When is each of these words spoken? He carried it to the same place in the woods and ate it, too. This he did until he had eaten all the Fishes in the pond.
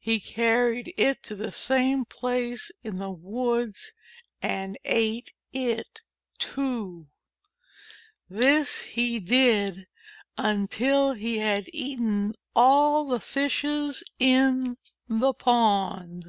He 0.00 0.18
carried 0.18 0.92
it 0.96 1.22
to 1.22 1.36
the 1.36 1.52
same 1.52 2.04
place 2.04 2.72
in 2.82 2.98
the 2.98 3.12
woods 3.12 3.92
and 4.42 4.76
ate 4.84 5.30
it, 5.52 6.02
too. 6.40 7.06
This 8.28 8.82
he 8.82 9.20
did 9.20 9.86
until 10.36 11.12
he 11.12 11.38
had 11.38 11.66
eaten 11.72 12.34
all 12.56 13.04
the 13.06 13.20
Fishes 13.20 14.02
in 14.18 14.78
the 15.08 15.32
pond. 15.32 16.28